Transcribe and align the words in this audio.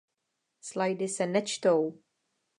Slajdy 0.59 1.07
se 1.07 1.25
nečtou! 1.25 1.97